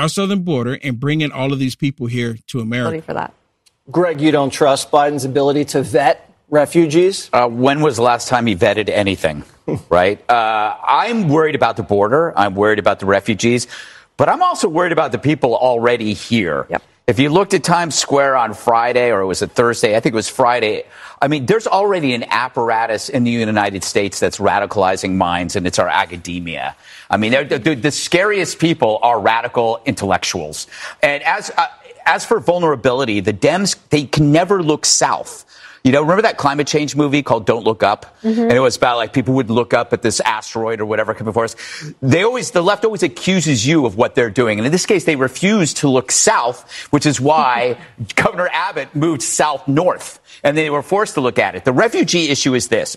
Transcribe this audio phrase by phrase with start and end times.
[0.00, 3.02] our southern border and bringing all of these people here to America.
[3.02, 3.34] For that.
[3.90, 7.28] Greg, you don't trust Biden's ability to vet refugees?
[7.32, 9.44] Uh, when was the last time he vetted anything?
[9.88, 10.18] right?
[10.28, 12.36] Uh, I'm worried about the border.
[12.38, 13.66] I'm worried about the refugees,
[14.20, 16.66] but I'm also worried about the people already here.
[16.68, 16.82] Yep.
[17.06, 20.12] If you looked at Times Square on Friday, or it was a Thursday, I think
[20.12, 20.84] it was Friday.
[21.22, 25.78] I mean, there's already an apparatus in the United States that's radicalizing minds, and it's
[25.78, 26.76] our academia.
[27.08, 30.66] I mean, the, the, the scariest people are radical intellectuals.
[31.02, 31.68] And as uh,
[32.04, 35.46] as for vulnerability, the Dems they can never look south.
[35.82, 38.16] You know, remember that climate change movie called Don't Look Up?
[38.22, 38.42] Mm-hmm.
[38.42, 41.32] And it was about like people would look up at this asteroid or whatever coming
[41.32, 41.56] for us.
[42.02, 44.58] They always, the left always accuses you of what they're doing.
[44.58, 47.78] And in this case, they refuse to look south, which is why
[48.14, 50.20] Governor Abbott moved south north.
[50.44, 51.64] And they were forced to look at it.
[51.64, 52.96] The refugee issue is this.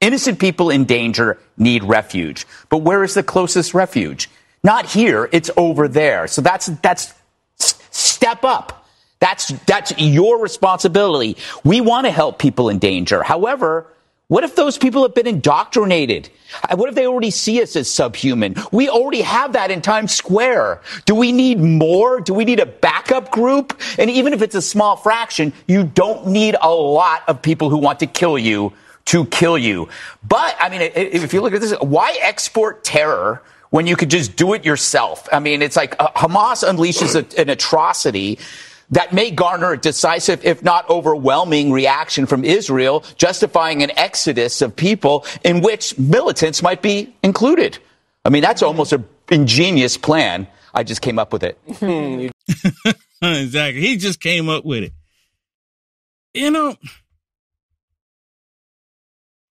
[0.00, 2.46] Innocent people in danger need refuge.
[2.68, 4.30] But where is the closest refuge?
[4.62, 5.28] Not here.
[5.30, 6.26] It's over there.
[6.26, 7.12] So that's, that's
[7.56, 8.83] step up.
[9.24, 11.38] That's, that's your responsibility.
[11.64, 13.22] We want to help people in danger.
[13.22, 13.86] However,
[14.28, 16.28] what if those people have been indoctrinated?
[16.74, 18.54] What if they already see us as subhuman?
[18.70, 20.82] We already have that in Times Square.
[21.06, 22.20] Do we need more?
[22.20, 23.80] Do we need a backup group?
[23.98, 27.78] And even if it's a small fraction, you don't need a lot of people who
[27.78, 28.74] want to kill you
[29.06, 29.88] to kill you.
[30.22, 33.40] But, I mean, if you look at this, why export terror
[33.70, 35.26] when you could just do it yourself?
[35.32, 38.38] I mean, it's like uh, Hamas unleashes a, an atrocity
[38.94, 44.74] that may garner a decisive, if not overwhelming, reaction from Israel, justifying an exodus of
[44.74, 47.78] people in which militants might be included.
[48.24, 50.46] I mean, that's almost an ingenious plan.
[50.72, 51.58] I just came up with it.
[53.22, 53.80] exactly.
[53.80, 54.92] He just came up with it.
[56.32, 56.76] You know,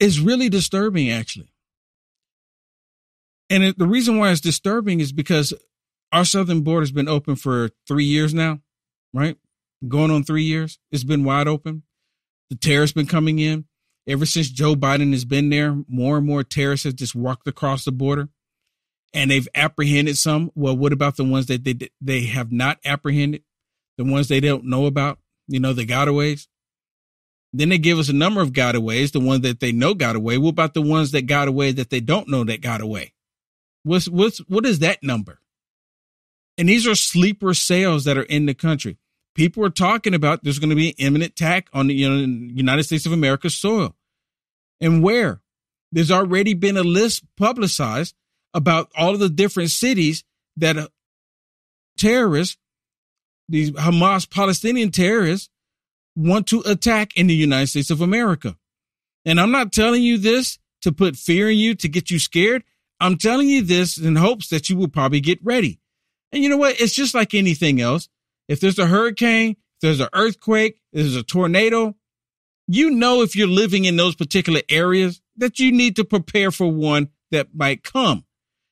[0.00, 1.52] it's really disturbing, actually.
[3.50, 5.54] And it, the reason why it's disturbing is because
[6.12, 8.60] our southern border has been open for three years now
[9.12, 9.36] right?
[9.86, 10.78] Going on three years.
[10.90, 11.82] It's been wide open.
[12.50, 13.66] The terrorists been coming in.
[14.06, 17.84] Ever since Joe Biden has been there, more and more terrorists have just walked across
[17.84, 18.30] the border
[19.14, 20.50] and they've apprehended some.
[20.54, 23.42] Well, what about the ones that they they have not apprehended?
[23.96, 26.46] The ones they don't know about, you know, the gotaways.
[27.52, 30.36] Then they give us a number of gotaways, the ones that they know got away.
[30.38, 33.12] What about the ones that got away that they don't know that got away?
[33.82, 35.40] What's what's what is that number?
[36.58, 38.98] And these are sleeper cells that are in the country.
[39.36, 42.52] People are talking about there's going to be an imminent attack on the you know,
[42.52, 43.94] United States of America's soil.
[44.80, 45.40] And where?
[45.92, 48.16] There's already been a list publicized
[48.52, 50.24] about all of the different cities
[50.56, 50.88] that uh,
[51.96, 52.56] terrorists,
[53.48, 55.48] these Hamas Palestinian terrorists,
[56.16, 58.56] want to attack in the United States of America.
[59.24, 62.64] And I'm not telling you this to put fear in you, to get you scared.
[63.00, 65.78] I'm telling you this in hopes that you will probably get ready.
[66.32, 66.80] And you know what?
[66.80, 68.08] It's just like anything else.
[68.48, 71.96] If there's a hurricane, if there's an earthquake, if there's a tornado,
[72.66, 76.70] you know, if you're living in those particular areas that you need to prepare for
[76.70, 78.24] one that might come.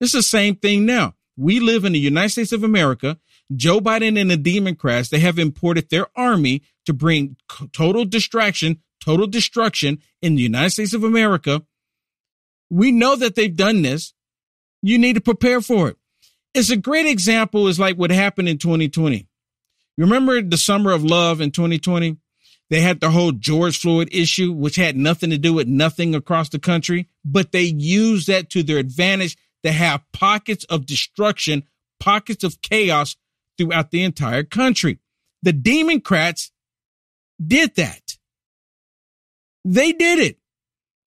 [0.00, 1.14] It's the same thing now.
[1.36, 3.18] We live in the United States of America.
[3.54, 7.36] Joe Biden and the Democrats, they have imported their army to bring
[7.72, 11.62] total distraction, total destruction in the United States of America.
[12.70, 14.12] We know that they've done this.
[14.82, 15.96] You need to prepare for it.
[16.58, 19.28] It's a great example is like what happened in 2020.
[19.96, 22.16] Remember the summer of love in 2020?
[22.68, 26.48] They had the whole George Floyd issue, which had nothing to do with nothing across
[26.48, 31.62] the country, but they used that to their advantage to have pockets of destruction,
[32.00, 33.14] pockets of chaos
[33.56, 34.98] throughout the entire country.
[35.44, 36.50] The Democrats
[37.40, 38.16] did that.
[39.64, 40.38] They did it.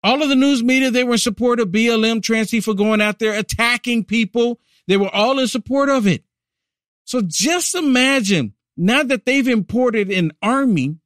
[0.01, 3.19] All of the news media, they were in support of BLM trans for going out
[3.19, 6.23] there attacking people they were all in support of it.
[7.05, 10.97] So just imagine now that they've imported an army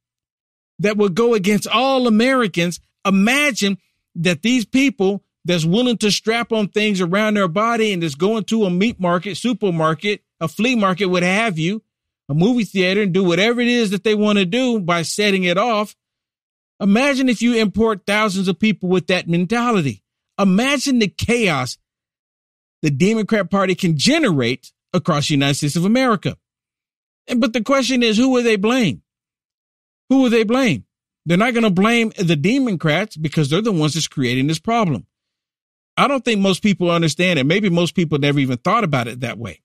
[0.78, 3.78] that will go against all Americans, imagine
[4.14, 8.44] that these people that's willing to strap on things around their body and is going
[8.44, 11.82] to a meat market, supermarket, a flea market, what have you,
[12.28, 15.44] a movie theater and do whatever it is that they want to do by setting
[15.44, 15.94] it off.
[16.80, 20.02] Imagine if you import thousands of people with that mentality.
[20.38, 21.78] Imagine the chaos
[22.86, 26.36] the Democrat Party can generate across the United States of America.
[27.26, 29.02] And, But the question is, who will they blame?
[30.08, 30.84] Who will they blame?
[31.24, 35.04] They're not going to blame the Democrats because they're the ones that's creating this problem.
[35.96, 37.44] I don't think most people understand it.
[37.44, 39.62] Maybe most people never even thought about it that way.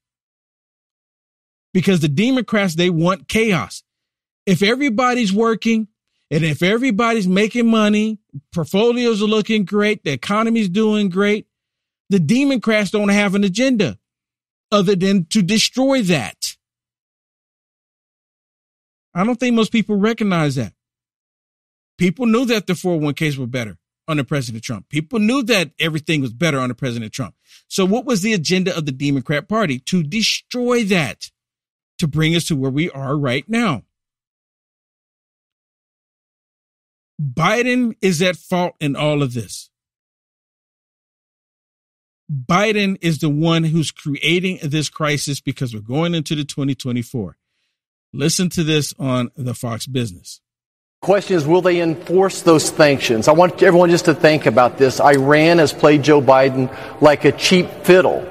[1.75, 3.83] Because the Democrats, they want chaos.
[4.47, 5.89] If everybody's working
[6.31, 8.17] and if everybody's making money,
[8.51, 11.45] portfolios are looking great, the economy's doing great,
[12.11, 13.97] the Democrats don't have an agenda.
[14.71, 16.55] other than to destroy that.
[19.13, 20.73] I don't think most people recognize that.
[21.97, 23.77] People knew that the 401ks were better
[24.07, 24.89] under President Trump.
[24.89, 27.35] People knew that everything was better under President Trump.
[27.67, 29.79] So what was the agenda of the Democrat Party?
[29.79, 31.29] To destroy that,
[31.99, 33.83] to bring us to where we are right now.
[37.21, 39.70] Biden is at fault in all of this.
[42.31, 47.35] Biden is the one who's creating this crisis because we're going into the 2024.
[48.13, 50.39] Listen to this on the Fox Business.
[51.01, 53.27] Question is, will they enforce those sanctions?
[53.27, 55.01] I want everyone just to think about this.
[55.01, 58.25] Iran has played Joe Biden like a cheap fiddle.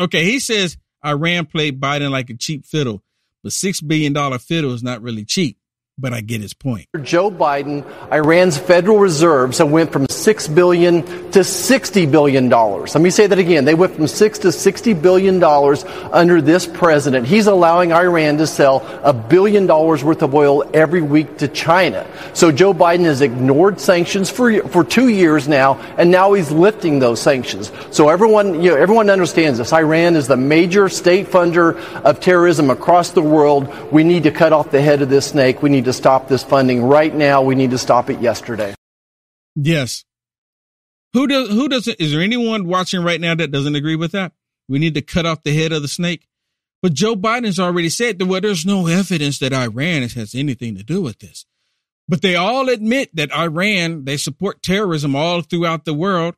[0.00, 3.02] Okay, he says Iran played Biden like a cheap fiddle,
[3.42, 5.58] but $6 billion fiddle is not really cheap
[5.98, 6.88] but I get his point.
[7.02, 12.94] Joe Biden, Iran's Federal Reserves have went from six billion to sixty billion dollars.
[12.94, 13.64] Let me say that again.
[13.64, 17.26] They went from six to sixty billion dollars under this president.
[17.26, 22.06] He's allowing Iran to sell a billion dollars worth of oil every week to China.
[22.34, 26.98] So Joe Biden has ignored sanctions for for two years now, and now he's lifting
[26.98, 27.72] those sanctions.
[27.90, 29.72] So everyone, you know, everyone understands this.
[29.72, 33.72] Iran is the major state funder of terrorism across the world.
[33.90, 35.62] We need to cut off the head of this snake.
[35.62, 37.42] We need to stop this funding right now.
[37.42, 38.74] We need to stop it yesterday.
[39.54, 40.04] Yes.
[41.14, 44.32] Who does who doesn't is there anyone watching right now that doesn't agree with that?
[44.68, 46.28] We need to cut off the head of the snake.
[46.82, 50.82] But Joe Biden's already said that well, there's no evidence that Iran has anything to
[50.82, 51.46] do with this.
[52.08, 56.36] But they all admit that Iran, they support terrorism all throughout the world.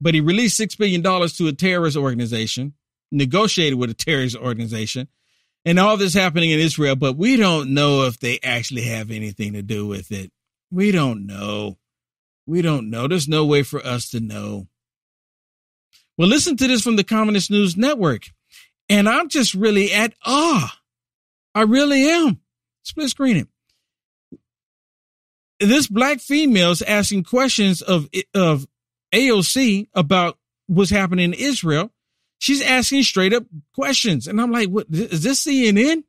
[0.00, 2.74] But he released $6 billion to a terrorist organization,
[3.10, 5.08] negotiated with a terrorist organization,
[5.64, 9.54] and all this happening in Israel, but we don't know if they actually have anything
[9.54, 10.30] to do with it.
[10.70, 11.78] We don't know.
[12.46, 13.08] We don't know.
[13.08, 14.68] There's no way for us to know.
[16.16, 18.30] Well, listen to this from the Communist News Network.
[18.88, 20.78] And I'm just really at awe.
[21.54, 22.40] I really am.
[22.82, 23.48] Split screen it.
[25.60, 28.66] This black female is asking questions of, of
[29.14, 31.90] AOC about what's happening in Israel.
[32.38, 33.44] She's asking straight up
[33.74, 34.26] questions.
[34.26, 36.04] And I'm like, what is this CNN?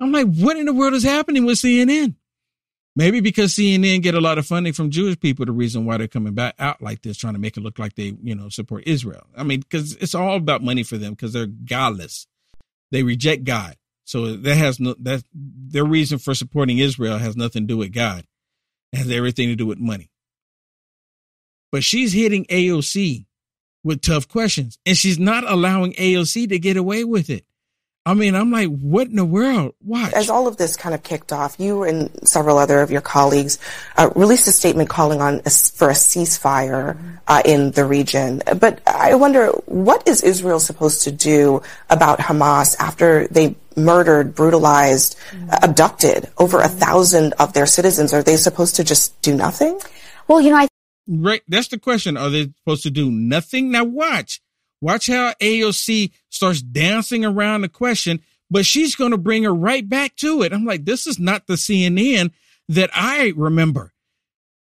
[0.00, 2.14] I'm like, what in the world is happening with CNN?
[2.96, 6.08] Maybe because CNN get a lot of funding from Jewish people, the reason why they're
[6.08, 8.84] coming back out like this, trying to make it look like they, you know, support
[8.86, 9.26] Israel.
[9.36, 12.26] I mean, because it's all about money for them because they're godless.
[12.90, 13.76] They reject God.
[14.04, 17.92] So that has no, that their reason for supporting Israel has nothing to do with
[17.92, 18.24] God.
[18.92, 20.10] It has everything to do with money.
[21.70, 23.26] But she's hitting AOC
[23.82, 24.78] with tough questions.
[24.86, 27.44] And she's not allowing AOC to get away with it.
[28.06, 29.74] I mean, I'm like, what in the world?
[29.84, 30.14] Watch.
[30.14, 33.58] As all of this kind of kicked off, you and several other of your colleagues
[33.98, 36.98] uh, released a statement calling on a, for a ceasefire
[37.28, 38.42] uh, in the region.
[38.58, 45.18] But I wonder, what is Israel supposed to do about Hamas after they murdered, brutalized,
[45.30, 45.50] mm-hmm.
[45.62, 48.14] abducted over a thousand of their citizens?
[48.14, 49.78] Are they supposed to just do nothing?
[50.26, 50.68] Well, you know, I
[51.12, 51.42] Right.
[51.48, 52.16] That's the question.
[52.16, 53.72] Are they supposed to do nothing?
[53.72, 54.40] Now watch.
[54.80, 59.86] Watch how AOC starts dancing around the question, but she's going to bring her right
[59.86, 60.52] back to it.
[60.52, 62.30] I'm like, this is not the CNN
[62.68, 63.92] that I remember.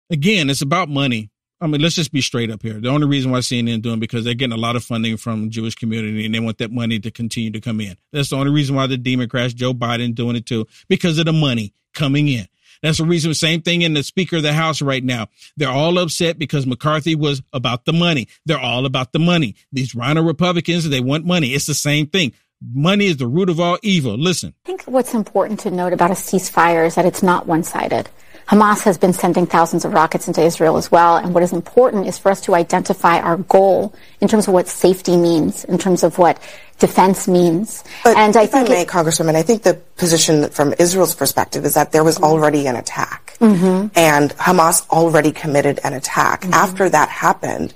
[0.10, 1.30] Again, it's about money.
[1.62, 2.82] I mean, let's just be straight up here.
[2.82, 5.76] The only reason why CNN doing because they're getting a lot of funding from Jewish
[5.76, 7.96] community and they want that money to continue to come in.
[8.12, 11.34] That's the only reason why the Democrats, Joe Biden, doing it too, because of the
[11.34, 12.48] money coming in.
[12.82, 13.34] That's the reason.
[13.34, 15.28] Same thing in the Speaker of the House right now.
[15.56, 18.28] They're all upset because McCarthy was about the money.
[18.46, 19.56] They're all about the money.
[19.72, 21.50] These RINO Republicans, they want money.
[21.50, 22.34] It's the same thing.
[22.74, 24.18] Money is the root of all evil.
[24.18, 24.54] Listen.
[24.66, 28.10] I think what's important to note about a ceasefire is that it's not one sided.
[28.48, 31.18] Hamas has been sending thousands of rockets into Israel as well.
[31.18, 34.68] And what is important is for us to identify our goal in terms of what
[34.68, 36.42] safety means, in terms of what
[36.80, 37.84] defense means.
[38.04, 41.64] But and I think, I may, it, Congresswoman, I think the position from Israel's perspective
[41.64, 43.88] is that there was already an attack, mm-hmm.
[43.96, 46.42] and Hamas already committed an attack.
[46.42, 46.54] Mm-hmm.
[46.54, 47.74] After that happened,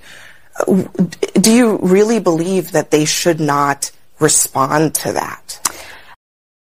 [0.66, 5.60] do you really believe that they should not respond to that?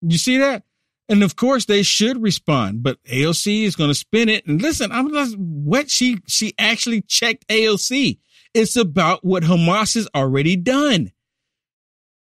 [0.02, 0.62] You see that?
[1.08, 4.46] And of course they should respond, but AOC is going to spin it.
[4.46, 8.18] And listen, I'm just what she, she actually checked AOC.
[8.54, 11.12] It's about what Hamas has already done.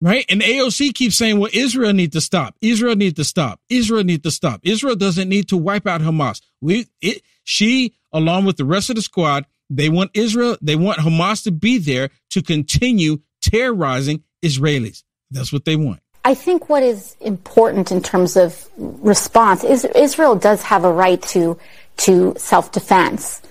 [0.02, 0.26] Right.
[0.28, 2.56] And AOC keeps saying, well, Israel needs to stop.
[2.60, 3.62] Israel needs to stop.
[3.70, 4.60] Israel needs to stop.
[4.64, 6.42] Israel doesn't need to wipe out Hamas.
[6.60, 11.00] We, it, she, along with the rest of the squad, they want Israel, they want
[11.00, 15.04] Hamas to be there to continue terrorizing Israelis.
[15.32, 16.02] That's what they want.
[16.26, 21.22] I think what is important in terms of response is Israel does have a right
[21.34, 21.58] to
[21.98, 23.42] to self-defense.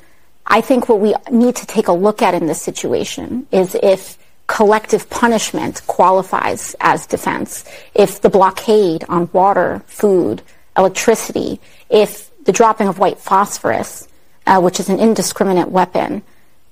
[0.46, 4.18] I think what we need to take a look at in this situation is if
[4.46, 7.64] collective punishment qualifies as defense,
[7.94, 10.42] if the blockade on water, food,
[10.76, 14.08] electricity, if the dropping of white phosphorus,
[14.46, 16.22] uh, which is an indiscriminate weapon,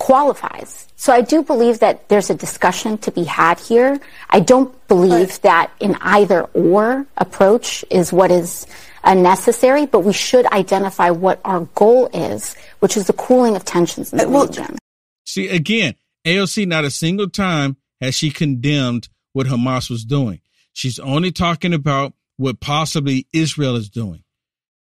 [0.00, 0.88] qualifies.
[0.96, 4.00] So I do believe that there's a discussion to be had here.
[4.30, 8.66] I don't believe that an either or approach is what is
[9.04, 13.64] uh, necessary, but we should identify what our goal is, which is the cooling of
[13.64, 14.78] tensions in the well, region.
[15.26, 15.94] See, again,
[16.26, 20.40] AOC not a single time has she condemned what Hamas was doing.
[20.72, 24.24] She's only talking about what possibly Israel is doing.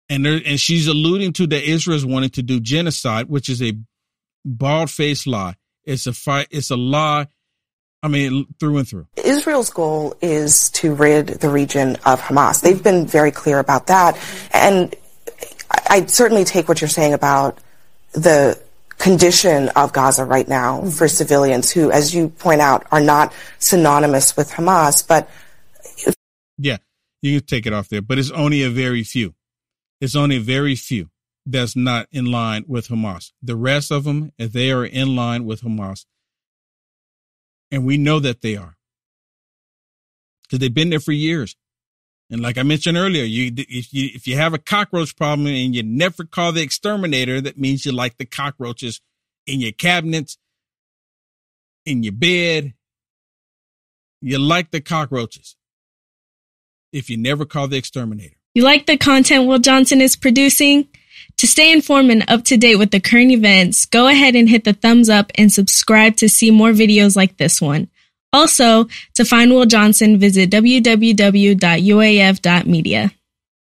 [0.08, 3.60] And there, and she's alluding to that Israel is wanting to do genocide, which is
[3.60, 3.72] a
[4.44, 5.56] bald faced lie.
[5.84, 6.48] It's a fight.
[6.50, 7.26] It's a lie.
[8.02, 9.06] I mean, through and through.
[9.16, 12.60] Israel's goal is to rid the region of Hamas.
[12.60, 14.18] They've been very clear about that.
[14.52, 14.94] And
[15.88, 17.58] I certainly take what you're saying about
[18.12, 18.60] the
[18.98, 24.36] condition of Gaza right now for civilians who, as you point out, are not synonymous
[24.36, 25.06] with Hamas.
[25.06, 25.30] But
[26.58, 26.78] yeah,
[27.20, 29.34] you can take it off there, but it's only a very few.
[30.00, 31.08] It's only a very few
[31.44, 33.32] that's not in line with Hamas.
[33.42, 36.06] The rest of them, they are in line with Hamas.
[37.70, 38.76] And we know that they are
[40.42, 41.56] because they've been there for years.
[42.30, 45.74] And like I mentioned earlier, you if you if you have a cockroach problem and
[45.74, 49.00] you never call the exterminator, that means you like the cockroaches
[49.46, 50.38] in your cabinets,
[51.84, 52.74] in your bed.
[54.20, 55.56] You like the cockroaches.
[56.92, 58.36] If you never call the exterminator.
[58.54, 60.88] You like the content Will Johnson is producing?
[61.42, 64.62] To stay informed and up to date with the current events, go ahead and hit
[64.62, 67.88] the thumbs up and subscribe to see more videos like this one.
[68.32, 71.02] Also, to find Will Johnson, visit www.uaf.media.